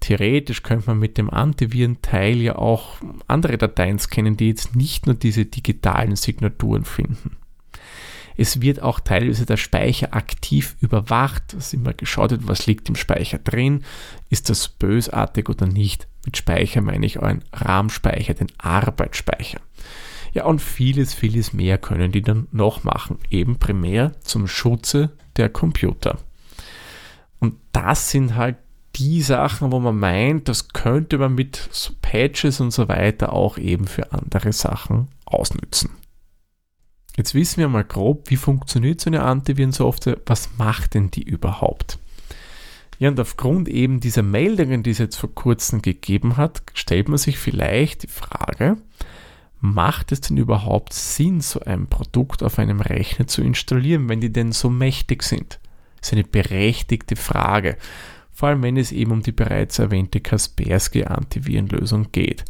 Theoretisch 0.00 0.62
könnte 0.62 0.86
man 0.86 0.98
mit 1.00 1.18
dem 1.18 1.28
Antivirenteil 1.28 2.36
ja 2.36 2.56
auch 2.56 2.96
andere 3.26 3.58
Dateien 3.58 3.98
scannen, 3.98 4.36
die 4.36 4.48
jetzt 4.48 4.76
nicht 4.76 5.06
nur 5.06 5.16
diese 5.16 5.44
digitalen 5.46 6.14
Signaturen 6.14 6.84
finden. 6.84 7.36
Es 8.38 8.60
wird 8.60 8.80
auch 8.80 9.00
teilweise 9.00 9.46
der 9.46 9.56
Speicher 9.56 10.14
aktiv 10.14 10.76
überwacht, 10.80 11.54
dass 11.54 11.72
immer 11.72 11.92
geschaut 11.92 12.30
wird, 12.30 12.46
was 12.46 12.68
liegt 12.68 12.88
im 12.88 12.94
Speicher 12.94 13.38
drin, 13.38 13.82
ist 14.30 14.48
das 14.48 14.68
bösartig 14.68 15.48
oder 15.48 15.66
nicht. 15.66 16.06
Mit 16.24 16.36
Speicher 16.36 16.80
meine 16.80 17.04
ich 17.04 17.18
euren 17.18 17.42
RAM-Speicher, 17.52 18.34
den 18.34 18.46
Arbeitsspeicher. 18.56 19.58
Ja, 20.34 20.44
und 20.44 20.62
vieles, 20.62 21.14
vieles 21.14 21.52
mehr 21.52 21.78
können 21.78 22.12
die 22.12 22.22
dann 22.22 22.46
noch 22.52 22.84
machen, 22.84 23.18
eben 23.28 23.58
primär 23.58 24.12
zum 24.20 24.46
Schutze 24.46 25.10
der 25.36 25.48
Computer. 25.48 26.18
Und 27.40 27.56
das 27.72 28.12
sind 28.12 28.36
halt 28.36 28.56
die 28.94 29.20
Sachen, 29.20 29.72
wo 29.72 29.80
man 29.80 29.98
meint, 29.98 30.48
das 30.48 30.68
könnte 30.68 31.18
man 31.18 31.34
mit 31.34 31.70
Patches 32.02 32.60
und 32.60 32.70
so 32.70 32.86
weiter 32.86 33.32
auch 33.32 33.58
eben 33.58 33.88
für 33.88 34.12
andere 34.12 34.52
Sachen 34.52 35.08
ausnützen. 35.24 35.90
Jetzt 37.18 37.34
wissen 37.34 37.58
wir 37.58 37.66
mal 37.66 37.82
grob, 37.82 38.30
wie 38.30 38.36
funktioniert 38.36 39.00
so 39.00 39.10
eine 39.10 39.24
Antivirensoftware, 39.24 40.18
was 40.26 40.50
macht 40.56 40.94
denn 40.94 41.10
die 41.10 41.24
überhaupt? 41.24 41.98
Ja, 43.00 43.08
und 43.08 43.18
aufgrund 43.18 43.68
eben 43.68 43.98
dieser 43.98 44.22
Meldungen, 44.22 44.84
die 44.84 44.90
es 44.92 44.98
jetzt 44.98 45.16
vor 45.16 45.34
kurzem 45.34 45.82
gegeben 45.82 46.36
hat, 46.36 46.62
stellt 46.74 47.08
man 47.08 47.18
sich 47.18 47.36
vielleicht 47.36 48.04
die 48.04 48.08
Frage, 48.08 48.76
macht 49.60 50.12
es 50.12 50.20
denn 50.20 50.36
überhaupt 50.36 50.92
Sinn, 50.92 51.40
so 51.40 51.58
ein 51.58 51.88
Produkt 51.88 52.44
auf 52.44 52.60
einem 52.60 52.80
Rechner 52.80 53.26
zu 53.26 53.42
installieren, 53.42 54.08
wenn 54.08 54.20
die 54.20 54.32
denn 54.32 54.52
so 54.52 54.70
mächtig 54.70 55.24
sind? 55.24 55.58
Das 55.96 56.10
ist 56.10 56.12
eine 56.12 56.22
berechtigte 56.22 57.16
Frage, 57.16 57.78
vor 58.32 58.50
allem 58.50 58.62
wenn 58.62 58.76
es 58.76 58.92
eben 58.92 59.10
um 59.10 59.22
die 59.24 59.32
bereits 59.32 59.80
erwähnte 59.80 60.20
Kaspersky 60.20 61.02
Antivirenlösung 61.02 62.12
geht. 62.12 62.44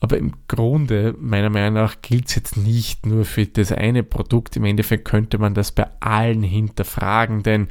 Aber 0.00 0.16
im 0.16 0.32
Grunde, 0.46 1.14
meiner 1.18 1.50
Meinung 1.50 1.74
nach, 1.74 1.96
gilt 2.02 2.28
es 2.28 2.36
jetzt 2.36 2.56
nicht 2.56 3.04
nur 3.04 3.24
für 3.24 3.46
das 3.46 3.72
eine 3.72 4.02
Produkt. 4.02 4.56
Im 4.56 4.64
Endeffekt 4.64 5.04
könnte 5.04 5.38
man 5.38 5.54
das 5.54 5.72
bei 5.72 5.88
allen 6.00 6.42
hinterfragen, 6.42 7.42
denn 7.42 7.68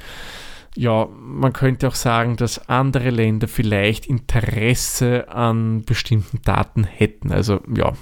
ja, 0.75 1.07
man 1.19 1.53
könnte 1.53 1.87
auch 1.87 1.95
sagen, 1.95 2.35
dass 2.35 2.69
andere 2.69 3.09
Länder 3.09 3.47
vielleicht 3.47 4.05
Interesse 4.05 5.27
an 5.29 5.83
bestimmten 5.83 6.41
Daten 6.43 6.83
hätten. 6.83 7.31
Also 7.31 7.61
ja, 7.75 7.93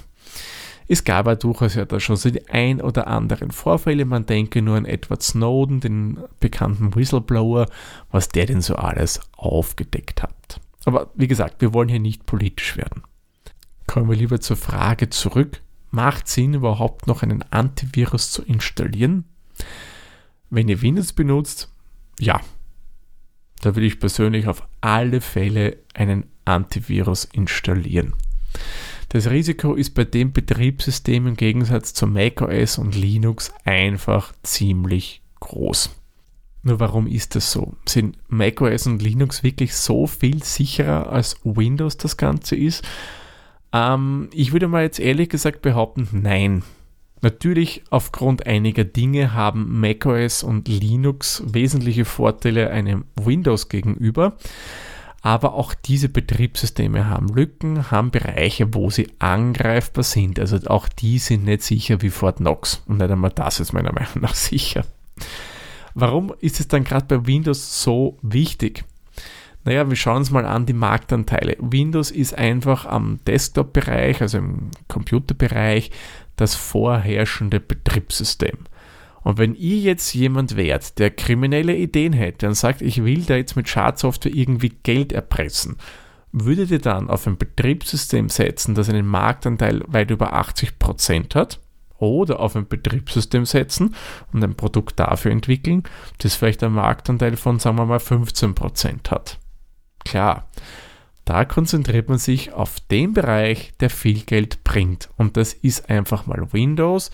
es 0.88 1.03
gab 1.03 1.25
ja 1.27 1.36
durchaus 1.36 1.75
ja 1.75 1.86
da 1.86 2.00
schon 2.00 2.17
so 2.17 2.29
die 2.29 2.48
ein 2.50 2.82
oder 2.82 3.08
anderen 3.08 3.51
Vorfälle. 3.51 4.05
Man 4.05 4.25
denke 4.25 4.62
nur 4.62 4.75
an 4.75 4.86
Edward 4.86 5.24
Snowden, 5.24 5.79
den 5.79 6.20
bekannten 6.39 6.94
Whistleblower, 6.96 7.67
was 8.12 8.29
der 8.29 8.46
denn 8.46 8.62
so 8.62 8.75
alles 8.75 9.22
aufgedeckt 9.38 10.22
hat. 10.22 10.60
Aber 10.84 11.12
wie 11.15 11.27
gesagt, 11.27 11.62
wir 11.62 11.74
wollen 11.74 11.89
hier 11.89 12.00
nicht 12.00 12.25
politisch 12.25 12.77
werden. 12.77 13.03
Kommen 13.88 14.10
wir 14.10 14.15
lieber 14.15 14.42
zur 14.42 14.58
Frage 14.58 15.10
zurück. 15.10 15.62
Macht 15.92 16.27
Sinn 16.27 16.54
überhaupt 16.54 17.08
noch 17.08 17.24
einen 17.24 17.44
Antivirus 17.51 18.32
zu 18.32 18.42
installieren? 18.44 19.25
Wenn 20.50 20.68
ihr 20.68 20.82
Windows 20.82 21.13
benutzt, 21.13 21.70
ja. 22.20 22.42
Da 23.62 23.75
würde 23.75 23.88
ich 23.88 24.00
persönlich 24.00 24.48
auf 24.48 24.63
alle 24.82 25.22
Fälle 25.22 25.77
einen 25.94 26.25
Antivirus 26.44 27.25
installieren. 27.25 28.13
Das 29.10 29.30
Risiko 29.30 29.75
ist 29.75 29.92
bei 29.92 30.04
dem 30.04 30.34
Betriebssystem 30.34 31.27
im 31.27 31.36
Gegensatz 31.36 31.94
zu 31.94 32.08
macOS 32.08 32.77
und 32.77 32.96
Linux 32.96 33.54
einfach 33.63 34.34
ziemlich 34.44 35.22
groß. 35.39 35.89
Nur 36.63 36.80
warum 36.80 37.06
ist 37.08 37.36
das 37.36 37.51
so? 37.51 37.75
Sind 37.86 38.18
macOS 38.27 38.88
und 38.88 39.01
Linux 39.01 39.44
wirklich 39.44 39.75
so 39.75 40.08
viel 40.08 40.44
sicherer 40.44 41.12
als 41.12 41.38
Windows 41.44 41.98
das 41.98 42.18
Ganze 42.18 42.56
ist? 42.56 42.84
Ähm, 43.75 44.29
ich 44.32 44.53
würde 44.53 44.70
mal 44.70 44.84
jetzt 44.84 45.00
ehrlich 45.00 45.29
gesagt 45.29 45.62
behaupten, 45.62 46.08
nein. 46.13 46.63
Natürlich, 47.22 47.84
aufgrund 47.89 48.46
einiger 48.46 48.84
Dinge 48.84 49.34
haben 49.34 49.79
macOS 49.79 50.44
und 50.44 50.67
Linux 50.67 51.44
wesentliche 51.46 52.05
Vorteile 52.05 52.70
einem 52.70 53.05
Windows 53.15 53.67
gegenüber. 53.67 54.38
Aber 55.22 55.55
auch 55.55 55.74
diese 55.74 56.08
Betriebssysteme 56.08 57.10
haben 57.10 57.29
Lücken, 57.29 57.89
haben 57.89 58.12
Bereiche, 58.12 58.74
wo 58.75 58.91
sie 58.91 59.10
angreifbar 59.17 60.03
sind. 60.03 60.39
Also 60.39 60.58
auch 60.67 60.88
die 60.88 61.17
sind 61.17 61.46
nicht 61.46 61.63
sicher 61.63 62.01
wie 62.01 62.12
Fort 62.12 62.38
Knox. 62.38 62.84
Und 62.86 62.98
nicht 62.98 63.10
einmal 63.10 63.32
das 63.32 63.60
ist 63.60 63.74
meiner 63.74 63.91
Meinung 63.91 64.22
nach 64.22 64.36
sicher. 64.36 64.86
Warum 65.96 66.32
ist 66.41 66.60
es 66.60 66.67
dann 66.67 66.84
gerade 66.84 67.08
bei 67.08 67.25
Windows 67.25 67.82
so 67.82 68.20
wichtig? 68.22 68.86
Naja, 69.66 69.90
wir 69.90 69.96
schauen 69.96 70.18
uns 70.18 70.30
mal 70.30 70.46
an 70.46 70.68
die 70.68 70.74
Marktanteile. 70.74 71.58
Windows 71.60 72.12
ist 72.12 72.38
einfach 72.38 72.86
am 72.86 73.20
Desktop-Bereich, 73.26 74.22
also 74.22 74.38
im 74.38 74.70
Computerbereich, 74.88 75.90
das 76.36 76.54
vorherrschende 76.54 77.60
Betriebssystem. 77.60 78.60
Und 79.24 79.40
wenn 79.40 79.56
ihr 79.56 79.78
jetzt 79.78 80.14
jemand 80.14 80.56
wärt, 80.56 81.00
der 81.00 81.10
kriminelle 81.10 81.76
Ideen 81.76 82.14
hätte 82.14 82.48
und 82.48 82.54
sagt, 82.54 82.84
ich 82.84 83.04
will 83.04 83.24
da 83.24 83.38
jetzt 83.38 83.56
mit 83.56 83.68
Schadsoftware 83.68 84.36
irgendwie 84.36 84.70
Geld 84.84 85.12
erpressen, 85.12 85.78
würdet 86.32 86.70
ihr 86.70 86.80
dann 86.80 87.10
auf 87.10 87.26
ein 87.26 87.38
Betriebssystem 87.38 88.30
setzen, 88.30 88.76
das 88.76 88.88
einen 88.88 89.08
Marktanteil 89.08 89.82
weit 89.88 90.12
über 90.12 90.36
80% 90.36 91.34
hat? 91.34 91.60
Oder 91.98 92.40
auf 92.40 92.56
ein 92.56 92.68
Betriebssystem 92.68 93.46
setzen 93.46 93.96
und 94.32 94.44
ein 94.44 94.54
Produkt 94.54 95.00
dafür 95.00 95.32
entwickeln, 95.32 95.84
das 96.20 96.36
vielleicht 96.36 96.62
einen 96.62 96.76
Marktanteil 96.76 97.36
von, 97.36 97.58
sagen 97.58 97.78
wir 97.78 97.86
mal, 97.86 97.98
15% 97.98 99.10
hat? 99.10 99.40
Klar, 100.06 100.48
da 101.26 101.44
konzentriert 101.44 102.08
man 102.08 102.20
sich 102.20 102.54
auf 102.54 102.80
den 102.92 103.14
Bereich, 103.14 103.74
der 103.80 103.90
viel 103.90 104.22
Geld 104.22 104.64
bringt. 104.64 105.10
Und 105.18 105.38
das 105.38 105.54
ist 105.54 105.90
einfach 105.90 106.28
mal 106.28 106.54
Windows, 106.54 107.10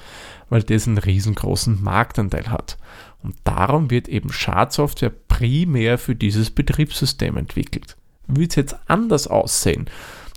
weil 0.50 0.63
das 0.63 0.86
einen 0.86 0.98
riesengroßen 0.98 1.81
Marktanteil 1.81 2.50
hat. 2.50 2.77
Und 3.24 3.36
darum 3.45 3.89
wird 3.89 4.10
eben 4.10 4.31
Schadsoftware 4.31 5.13
primär 5.29 5.98
für 5.98 6.15
dieses 6.15 6.51
Betriebssystem 6.51 7.38
entwickelt. 7.38 7.95
Würde 8.27 8.50
es 8.50 8.55
jetzt 8.55 8.75
anders 8.88 9.27
aussehen, 9.27 9.86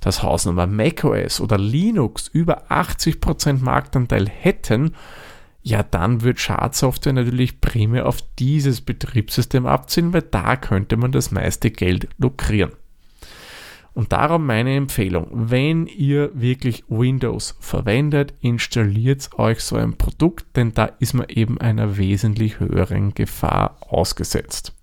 dass 0.00 0.22
Hausnummer 0.22 0.66
macOS 0.68 1.40
oder 1.40 1.58
Linux 1.58 2.28
über 2.28 2.70
80% 2.70 3.60
Marktanteil 3.60 4.28
hätten, 4.28 4.94
ja, 5.66 5.82
dann 5.82 6.20
wird 6.20 6.40
Schadsoftware 6.40 7.14
natürlich 7.14 7.62
primär 7.62 8.06
auf 8.06 8.18
dieses 8.38 8.82
Betriebssystem 8.82 9.64
abziehen, 9.64 10.12
weil 10.12 10.20
da 10.20 10.56
könnte 10.56 10.98
man 10.98 11.10
das 11.10 11.30
meiste 11.30 11.70
Geld 11.70 12.06
lukrieren. 12.18 12.72
Und 13.94 14.12
darum 14.12 14.44
meine 14.44 14.76
Empfehlung, 14.76 15.28
wenn 15.32 15.86
ihr 15.86 16.30
wirklich 16.34 16.84
Windows 16.88 17.56
verwendet, 17.60 18.34
installiert 18.40 19.30
euch 19.38 19.60
so 19.60 19.76
ein 19.76 19.96
Produkt, 19.96 20.44
denn 20.54 20.74
da 20.74 20.84
ist 20.98 21.14
man 21.14 21.28
eben 21.30 21.58
einer 21.58 21.96
wesentlich 21.96 22.60
höheren 22.60 23.14
Gefahr 23.14 23.78
ausgesetzt. 23.80 24.74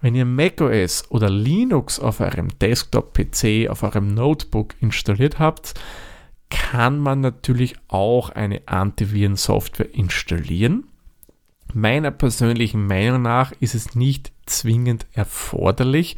Wenn 0.00 0.16
ihr 0.16 0.24
macOS 0.24 1.08
oder 1.10 1.30
Linux 1.30 2.00
auf 2.00 2.18
eurem 2.18 2.48
Desktop-PC, 2.58 3.68
auf 3.68 3.84
eurem 3.84 4.12
Notebook 4.12 4.74
installiert 4.80 5.38
habt, 5.38 5.74
kann 6.50 6.98
man 6.98 7.20
natürlich 7.20 7.76
auch 7.88 8.30
eine 8.30 8.62
Antivirensoftware 8.66 9.94
installieren. 9.94 10.88
Meiner 11.72 12.10
persönlichen 12.10 12.86
Meinung 12.86 13.22
nach 13.22 13.52
ist 13.60 13.74
es 13.74 13.94
nicht 13.94 14.32
zwingend 14.46 15.06
erforderlich, 15.12 16.16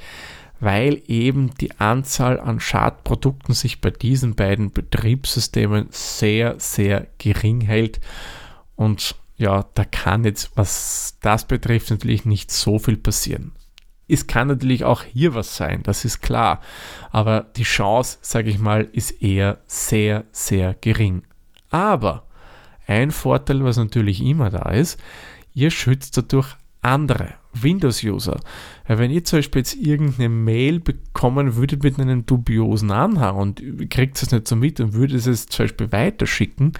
weil 0.61 1.03
eben 1.07 1.55
die 1.55 1.79
Anzahl 1.79 2.41
an 2.41 2.61
Schadprodukten 2.61 3.55
sich 3.55 3.81
bei 3.81 3.91
diesen 3.91 4.35
beiden 4.35 4.73
Betriebssystemen 4.73 5.89
sehr, 5.91 6.59
sehr 6.59 7.07
gering 7.19 7.61
hält. 7.61 8.01
Und 8.77 9.15
ja, 9.37 9.67
da 9.75 9.85
kann 9.85 10.25
jetzt, 10.25 10.51
was 10.57 11.17
das 11.23 11.47
betrifft, 11.47 11.91
natürlich 11.91 12.25
nicht 12.25 12.51
so 12.51 12.79
viel 12.79 12.97
passieren. 12.97 13.53
Es 14.09 14.27
kann 14.27 14.49
natürlich 14.49 14.85
auch 14.85 15.03
hier 15.03 15.35
was 15.35 15.57
sein, 15.57 15.83
das 15.83 16.05
ist 16.05 16.21
klar. 16.21 16.61
Aber 17.11 17.47
die 17.57 17.65
Chance, 17.65 18.19
sage 18.23 18.51
ich 18.51 18.59
mal, 18.59 18.89
ist 18.93 19.23
eher 19.23 19.59
sehr, 19.67 20.25
sehr 20.33 20.75
gering. 20.81 21.23
Aber 21.71 22.25
ein 22.87 23.11
Vorteil, 23.11 23.63
was 23.65 23.77
natürlich 23.77 24.23
immer 24.23 24.51
da 24.51 24.71
ist, 24.71 24.99
ihr 25.53 25.71
schützt 25.71 26.17
dadurch 26.17 26.57
andere 26.81 27.35
Windows-User. 27.53 28.41
Wenn 28.87 29.11
ihr 29.11 29.25
zum 29.25 29.39
Beispiel 29.39 29.61
jetzt 29.61 29.75
irgendeine 29.75 30.29
Mail 30.29 30.81
bekommen 30.81 31.57
würdet 31.57 31.83
mit 31.83 31.99
einem 31.99 32.25
dubiosen 32.25 32.91
Anhang 32.91 33.37
und 33.37 33.91
kriegt 33.91 34.21
es 34.21 34.31
nicht 34.31 34.49
so 34.49 34.57
mit 34.57 34.81
und 34.81 34.95
würdet 34.95 35.27
es 35.27 35.47
zum 35.47 35.65
Beispiel 35.65 35.93
weiterschicken, 35.93 36.73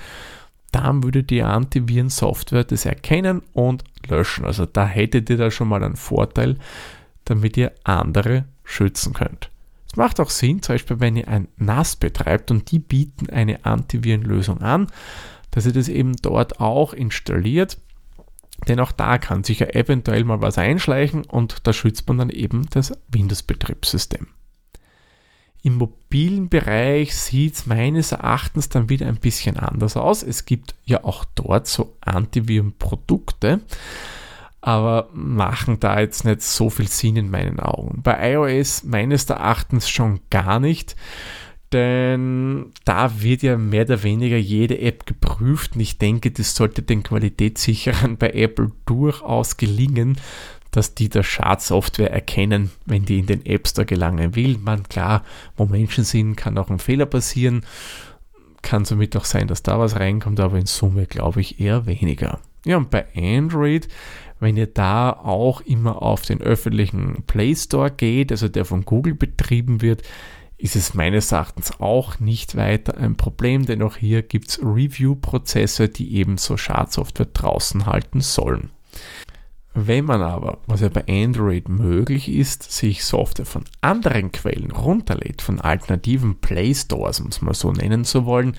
dann 0.71 1.03
würde 1.03 1.25
die 1.25 1.43
Antiviren-Software 1.43 2.65
das 2.65 2.85
erkennen 2.85 3.43
und 3.53 3.85
löschen. 4.07 4.45
Also 4.45 4.67
da 4.67 4.87
hättet 4.87 5.31
ihr 5.31 5.37
da 5.37 5.51
schon 5.51 5.69
mal 5.69 5.83
einen 5.83 5.97
Vorteil, 5.97 6.57
damit 7.29 7.57
ihr 7.57 7.73
andere 7.85 8.45
schützen 8.65 9.13
könnt. 9.13 9.51
Es 9.91 9.97
macht 9.97 10.21
auch 10.21 10.31
Sinn, 10.31 10.63
zum 10.63 10.75
Beispiel 10.75 11.01
wenn 11.01 11.17
ihr 11.17 11.29
ein 11.29 11.49
NAS 11.57 11.97
betreibt 11.97 12.51
und 12.51 12.71
die 12.71 12.79
bieten 12.79 13.31
eine 13.31 13.65
Antivirenlösung 13.65 14.61
an, 14.61 14.89
dass 15.51 15.67
ihr 15.67 15.73
das 15.73 15.89
eben 15.89 16.17
dort 16.17 16.61
auch 16.61 16.93
installiert. 16.93 17.79
Denn 18.67 18.81
auch 18.81 18.93
da 18.93 19.19
kann 19.19 19.45
sich 19.45 19.61
ja 19.61 19.69
eventuell 19.69 20.25
mal 20.25 20.41
was 20.43 20.59
einschleichen 20.59 21.25
und 21.25 21.67
da 21.67 21.73
schützt 21.73 22.09
man 22.09 22.19
dann 22.19 22.31
eben 22.31 22.67
das 22.71 22.93
Windows-Betriebssystem. 23.09 24.27
Im 25.63 25.77
mobilen 25.77 26.49
Bereich 26.49 27.17
sieht 27.17 27.55
es 27.55 27.67
meines 27.67 28.13
Erachtens 28.13 28.69
dann 28.69 28.89
wieder 28.89 29.07
ein 29.07 29.17
bisschen 29.17 29.57
anders 29.57 29.97
aus. 29.97 30.23
Es 30.23 30.45
gibt 30.45 30.75
ja 30.85 31.05
auch 31.05 31.25
dort 31.35 31.67
so 31.67 31.97
Antivirenprodukte, 32.01 33.61
aber 34.61 35.09
machen 35.13 35.79
da 35.81 36.01
jetzt 36.01 36.25
nicht 36.25 36.43
so 36.43 36.71
viel 36.71 36.89
Sinn 36.89 37.17
in 37.17 37.31
meinen 37.31 37.61
Augen. 37.61 38.03
Bei 38.03 38.33
iOS 38.33 38.85
meines 38.85 39.25
Erachtens 39.31 39.89
schon 39.89 40.21
gar 40.31 40.59
nicht, 40.59 40.97
denn 41.73 42.73
da 42.85 43.21
wird 43.21 43.43
ja 43.43 43.59
mehr 43.59 43.85
oder 43.85 44.03
weniger 44.03 44.39
jede 44.39 44.81
App 44.81 45.07
geprüft 45.07 45.75
und 45.75 45.81
ich 45.81 45.99
denke, 45.99 46.31
das 46.31 46.55
sollte 46.55 46.83
den 46.83 47.03
Qualitätssicherern 47.03 48.17
bei 48.17 48.31
Apple 48.31 48.73
durchaus 48.87 49.59
gelingen, 49.59 50.17
dass 50.71 50.95
die 50.95 51.09
der 51.09 51.23
Schadsoftware 51.23 52.11
erkennen, 52.11 52.71
wenn 52.87 53.05
die 53.05 53.19
in 53.19 53.27
den 53.27 53.45
App 53.47 53.69
Store 53.69 53.87
gelangen 53.87 54.35
will. 54.35 54.59
Man, 54.59 54.83
klar, 54.85 55.25
wo 55.57 55.67
Menschen 55.67 56.05
sind, 56.05 56.37
kann 56.37 56.59
auch 56.59 56.71
ein 56.71 56.79
Fehler 56.79 57.07
passieren. 57.07 57.63
Kann 58.61 58.85
somit 58.85 59.17
auch 59.17 59.25
sein, 59.25 59.47
dass 59.47 59.63
da 59.63 59.79
was 59.79 59.97
reinkommt, 59.97 60.41
aber 60.41 60.59
in 60.59 60.67
Summe 60.67 61.07
glaube 61.07 61.41
ich 61.41 61.61
eher 61.61 61.87
weniger. 61.87 62.41
Ja, 62.65 62.77
und 62.77 62.91
bei 62.91 63.07
Android, 63.17 63.89
wenn 64.41 64.57
ihr 64.57 64.67
da 64.67 65.11
auch 65.11 65.61
immer 65.63 66.03
auf 66.03 66.23
den 66.23 66.41
öffentlichen 66.41 67.23
Play 67.27 67.55
Store 67.55 67.91
geht, 67.91 68.31
also 68.31 68.49
der 68.49 68.65
von 68.65 68.85
Google 68.85 69.15
betrieben 69.15 69.83
wird, 69.83 70.03
ist 70.57 70.75
es 70.75 70.95
meines 70.95 71.31
Erachtens 71.31 71.81
auch 71.81 72.19
nicht 72.19 72.57
weiter 72.57 72.99
ein 72.99 73.17
Problem, 73.17 73.65
denn 73.65 73.81
auch 73.83 73.97
hier 73.97 74.23
gibt 74.23 74.49
es 74.49 74.61
Review-Prozesse, 74.61 75.89
die 75.89 76.17
eben 76.17 76.37
so 76.37 76.57
Schadsoftware 76.57 77.29
draußen 77.33 77.87
halten 77.87 78.21
sollen. 78.21 78.71
Wenn 79.75 80.07
man 80.07 80.23
aber, 80.23 80.59
was 80.67 80.81
ja 80.81 80.89
bei 80.89 81.05
Android 81.09 81.69
möglich 81.69 82.29
ist, 82.29 82.73
sich 82.73 83.05
Software 83.05 83.47
von 83.47 83.63
anderen 83.81 84.33
Quellen 84.33 84.73
runterlädt, 84.73 85.41
von 85.41 85.61
alternativen 85.61 86.41
Play 86.41 86.75
Stores, 86.75 87.21
um 87.21 87.29
es 87.29 87.41
mal 87.41 87.55
so 87.55 87.71
nennen 87.71 88.05
zu 88.05 88.27
wollen, 88.27 88.57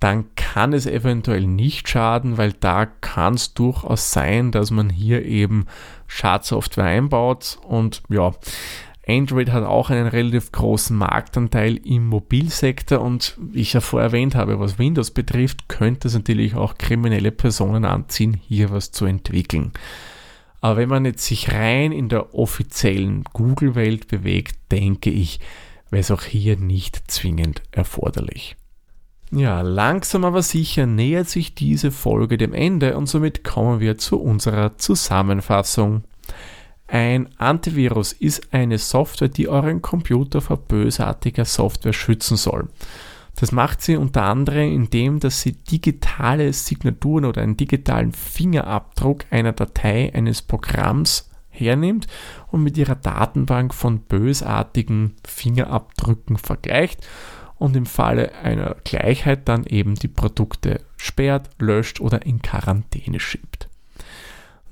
dann 0.00 0.34
kann 0.36 0.72
es 0.72 0.86
eventuell 0.86 1.46
nicht 1.46 1.88
schaden, 1.88 2.38
weil 2.38 2.52
da 2.52 2.86
kann 2.86 3.34
es 3.34 3.54
durchaus 3.54 4.12
sein, 4.12 4.52
dass 4.52 4.70
man 4.70 4.90
hier 4.90 5.24
eben 5.24 5.66
Schadsoftware 6.06 6.84
einbaut 6.84 7.58
und 7.66 8.02
ja, 8.08 8.32
Android 9.08 9.50
hat 9.50 9.64
auch 9.64 9.88
einen 9.88 10.06
relativ 10.06 10.52
großen 10.52 10.94
Marktanteil 10.94 11.78
im 11.78 12.06
Mobilsektor 12.06 13.00
und 13.00 13.38
wie 13.40 13.62
ich 13.62 13.72
ja 13.72 13.80
vorher 13.80 14.08
erwähnt 14.08 14.34
habe, 14.34 14.60
was 14.60 14.78
Windows 14.78 15.10
betrifft, 15.10 15.68
könnte 15.68 16.08
es 16.08 16.14
natürlich 16.14 16.54
auch 16.54 16.76
kriminelle 16.76 17.32
Personen 17.32 17.86
anziehen, 17.86 18.34
hier 18.34 18.70
was 18.70 18.92
zu 18.92 19.06
entwickeln. 19.06 19.72
Aber 20.60 20.76
wenn 20.76 20.90
man 20.90 21.06
jetzt 21.06 21.24
sich 21.24 21.52
rein 21.52 21.92
in 21.92 22.10
der 22.10 22.34
offiziellen 22.34 23.24
Google-Welt 23.32 24.08
bewegt, 24.08 24.58
denke 24.70 25.08
ich, 25.08 25.40
wäre 25.90 26.00
es 26.00 26.10
auch 26.10 26.22
hier 26.22 26.58
nicht 26.58 27.10
zwingend 27.10 27.62
erforderlich. 27.70 28.56
Ja, 29.30 29.60
langsam 29.60 30.24
aber 30.24 30.42
sicher 30.42 30.86
nähert 30.86 31.28
sich 31.28 31.54
diese 31.54 31.90
Folge 31.90 32.38
dem 32.38 32.54
Ende 32.54 32.96
und 32.96 33.06
somit 33.08 33.44
kommen 33.44 33.78
wir 33.80 33.98
zu 33.98 34.18
unserer 34.20 34.78
Zusammenfassung. 34.78 36.04
Ein 36.86 37.28
Antivirus 37.36 38.14
ist 38.14 38.54
eine 38.54 38.78
Software, 38.78 39.28
die 39.28 39.48
euren 39.48 39.82
Computer 39.82 40.40
vor 40.40 40.56
bösartiger 40.56 41.44
Software 41.44 41.92
schützen 41.92 42.38
soll. 42.38 42.68
Das 43.36 43.52
macht 43.52 43.82
sie 43.82 43.96
unter 43.96 44.24
anderem, 44.24 44.72
indem 44.72 45.20
dass 45.20 45.42
sie 45.42 45.52
digitale 45.52 46.50
Signaturen 46.54 47.26
oder 47.26 47.42
einen 47.42 47.58
digitalen 47.58 48.12
Fingerabdruck 48.12 49.26
einer 49.30 49.52
Datei 49.52 50.12
eines 50.14 50.40
Programms 50.40 51.30
hernimmt 51.50 52.06
und 52.50 52.62
mit 52.62 52.78
ihrer 52.78 52.94
Datenbank 52.94 53.74
von 53.74 54.00
bösartigen 54.00 55.16
Fingerabdrücken 55.24 56.38
vergleicht 56.38 57.06
und 57.58 57.76
im 57.76 57.86
Falle 57.86 58.34
einer 58.42 58.76
Gleichheit 58.84 59.48
dann 59.48 59.64
eben 59.64 59.94
die 59.94 60.08
Produkte 60.08 60.80
sperrt, 60.96 61.50
löscht 61.58 62.00
oder 62.00 62.24
in 62.24 62.42
Quarantäne 62.42 63.20
schiebt. 63.20 63.68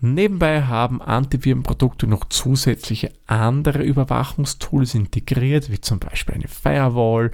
Nebenbei 0.01 0.63
haben 0.63 1.01
Antivirenprodukte 1.01 2.07
noch 2.07 2.29
zusätzliche 2.29 3.13
andere 3.27 3.83
Überwachungstools 3.83 4.95
integriert, 4.95 5.71
wie 5.71 5.81
zum 5.81 5.99
Beispiel 5.99 6.35
eine 6.35 6.49
Firewall, 6.49 7.31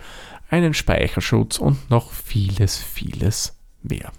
einen 0.49 0.73
Speicherschutz 0.73 1.59
und 1.59 1.91
noch 1.91 2.13
vieles, 2.13 2.79
vieles 2.79 3.57
mehr. 3.83 4.13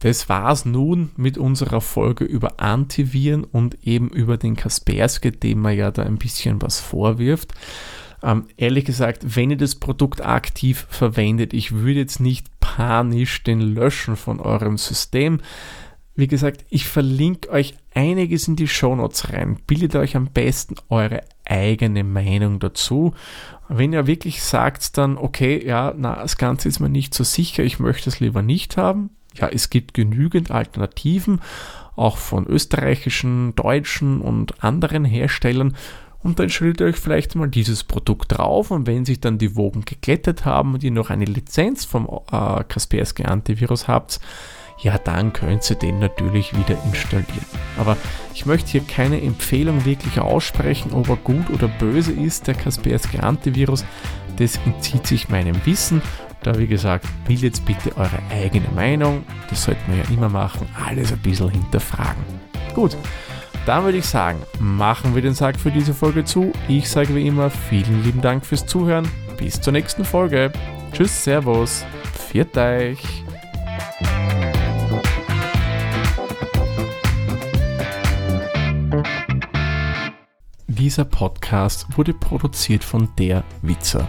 Das 0.00 0.30
war's 0.30 0.64
nun 0.64 1.10
mit 1.16 1.36
unserer 1.36 1.80
Folge 1.82 2.24
über 2.24 2.58
Antiviren 2.58 3.44
und 3.44 3.86
eben 3.86 4.08
über 4.08 4.38
den 4.38 4.56
Kaspersky, 4.56 5.30
dem 5.30 5.60
man 5.60 5.76
ja 5.76 5.90
da 5.90 6.04
ein 6.04 6.16
bisschen 6.16 6.62
was 6.62 6.80
vorwirft. 6.80 7.52
Ähm, 8.22 8.46
ehrlich 8.56 8.84
gesagt, 8.84 9.36
wenn 9.36 9.50
ihr 9.50 9.56
das 9.56 9.74
Produkt 9.74 10.24
aktiv 10.24 10.86
verwendet, 10.90 11.54
ich 11.54 11.72
würde 11.72 12.00
jetzt 12.00 12.20
nicht 12.20 12.46
panisch 12.60 13.42
den 13.42 13.60
löschen 13.60 14.16
von 14.16 14.40
eurem 14.40 14.76
System. 14.78 15.40
Wie 16.14 16.26
gesagt, 16.26 16.64
ich 16.68 16.86
verlinke 16.86 17.50
euch 17.50 17.74
einiges 17.94 18.46
in 18.46 18.56
die 18.56 18.68
Shownotes 18.68 19.32
rein. 19.32 19.58
Bildet 19.66 19.96
euch 19.96 20.16
am 20.16 20.26
besten 20.26 20.74
eure 20.88 21.22
eigene 21.44 22.04
Meinung 22.04 22.58
dazu. 22.58 23.14
Wenn 23.68 23.92
ihr 23.92 24.06
wirklich 24.06 24.42
sagt 24.42 24.98
dann, 24.98 25.16
okay, 25.16 25.64
ja, 25.64 25.94
na, 25.96 26.16
das 26.16 26.36
Ganze 26.36 26.68
ist 26.68 26.80
mir 26.80 26.88
nicht 26.88 27.14
so 27.14 27.24
sicher, 27.24 27.62
ich 27.62 27.78
möchte 27.78 28.10
es 28.10 28.20
lieber 28.20 28.42
nicht 28.42 28.76
haben. 28.76 29.10
Ja, 29.34 29.48
es 29.48 29.70
gibt 29.70 29.94
genügend 29.94 30.50
Alternativen, 30.50 31.40
auch 31.96 32.16
von 32.16 32.46
österreichischen, 32.46 33.54
deutschen 33.54 34.20
und 34.20 34.62
anderen 34.62 35.04
Herstellern. 35.04 35.76
Und 36.22 36.38
dann 36.38 36.50
stellt 36.50 36.80
ihr 36.80 36.86
euch 36.86 36.96
vielleicht 36.96 37.34
mal 37.34 37.48
dieses 37.48 37.84
Produkt 37.84 38.36
drauf 38.36 38.70
und 38.70 38.86
wenn 38.86 39.04
sich 39.04 39.20
dann 39.20 39.38
die 39.38 39.56
Wogen 39.56 39.84
geglättet 39.84 40.44
haben 40.44 40.74
und 40.74 40.84
ihr 40.84 40.90
noch 40.90 41.10
eine 41.10 41.24
Lizenz 41.24 41.84
vom 41.84 42.06
äh, 42.30 42.62
Kaspersky 42.64 43.24
Antivirus 43.24 43.88
habt, 43.88 44.20
ja, 44.82 44.96
dann 44.98 45.32
könnt 45.32 45.68
ihr 45.68 45.76
den 45.76 45.98
natürlich 45.98 46.56
wieder 46.56 46.76
installieren. 46.84 47.44
Aber 47.78 47.96
ich 48.34 48.46
möchte 48.46 48.70
hier 48.70 48.80
keine 48.82 49.20
Empfehlung 49.20 49.84
wirklich 49.84 50.18
aussprechen, 50.18 50.92
ob 50.92 51.08
er 51.08 51.16
gut 51.16 51.50
oder 51.50 51.68
böse 51.68 52.12
ist, 52.12 52.46
der 52.46 52.54
Kaspersky 52.54 53.18
Antivirus. 53.18 53.84
Das 54.36 54.58
entzieht 54.64 55.06
sich 55.06 55.28
meinem 55.28 55.56
Wissen. 55.66 56.00
Da, 56.42 56.58
wie 56.58 56.66
gesagt, 56.66 57.04
jetzt 57.28 57.66
bitte 57.66 57.94
eure 57.98 58.18
eigene 58.30 58.68
Meinung. 58.74 59.24
Das 59.50 59.64
sollte 59.64 59.80
man 59.86 59.98
ja 59.98 60.04
immer 60.10 60.30
machen. 60.30 60.66
Alles 60.86 61.12
ein 61.12 61.18
bisschen 61.18 61.50
hinterfragen. 61.50 62.24
Gut, 62.74 62.96
dann 63.66 63.84
würde 63.84 63.98
ich 63.98 64.06
sagen, 64.06 64.40
machen 64.58 65.14
wir 65.14 65.22
den 65.22 65.34
Sack 65.34 65.58
für 65.58 65.70
diese 65.70 65.94
Folge 65.94 66.24
zu. 66.24 66.52
Ich 66.68 66.88
sage 66.88 67.14
wie 67.14 67.26
immer 67.26 67.50
vielen 67.50 68.02
lieben 68.04 68.20
Dank 68.20 68.44
fürs 68.44 68.66
Zuhören. 68.66 69.08
Bis 69.36 69.60
zur 69.60 69.72
nächsten 69.72 70.04
Folge. 70.04 70.52
Tschüss, 70.92 71.24
Servus, 71.24 71.84
viert 72.30 72.56
euch. 72.56 72.98
Dieser 80.66 81.04
Podcast 81.04 81.86
wurde 81.96 82.14
produziert 82.14 82.82
von 82.82 83.08
der 83.18 83.44
Witzer. 83.60 84.08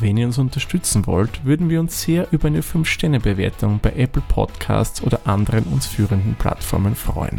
Wenn 0.00 0.16
ihr 0.16 0.26
uns 0.26 0.38
unterstützen 0.38 1.06
wollt, 1.06 1.44
würden 1.44 1.68
wir 1.68 1.78
uns 1.78 2.02
sehr 2.02 2.26
über 2.32 2.48
eine 2.48 2.62
5-Sterne-Bewertung 2.62 3.78
bei 3.80 3.92
Apple 3.92 4.22
Podcasts 4.26 5.02
oder 5.02 5.20
anderen 5.26 5.64
uns 5.64 5.86
führenden 5.86 6.34
Plattformen 6.34 6.96
freuen. 6.96 7.38